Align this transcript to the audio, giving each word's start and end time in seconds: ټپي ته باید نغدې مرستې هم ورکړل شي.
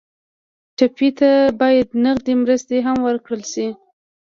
ټپي 0.77 1.09
ته 1.19 1.31
باید 1.61 1.87
نغدې 2.03 2.33
مرستې 2.43 2.77
هم 2.85 2.97
ورکړل 3.07 3.43
شي. 3.51 3.67